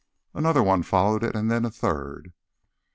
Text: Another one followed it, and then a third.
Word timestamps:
Another 0.33 0.63
one 0.63 0.81
followed 0.81 1.21
it, 1.23 1.35
and 1.35 1.51
then 1.51 1.63
a 1.63 1.69
third. 1.69 2.33